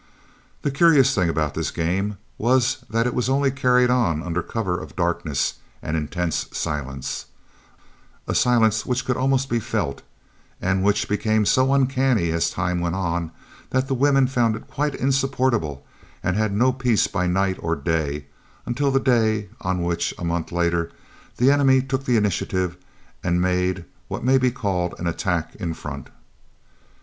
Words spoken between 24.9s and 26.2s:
an attack in front.